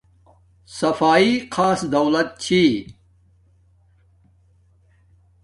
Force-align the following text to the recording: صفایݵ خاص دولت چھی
صفایݵ 0.77 1.27
خاص 1.53 1.79
دولت 1.93 2.29
چھی 2.43 2.63